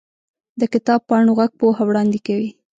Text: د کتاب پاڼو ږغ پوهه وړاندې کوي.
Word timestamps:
د 0.59 0.61
کتاب 0.73 0.99
پاڼو 1.09 1.33
ږغ 1.37 1.51
پوهه 1.59 1.83
وړاندې 1.87 2.19
کوي. 2.27 2.49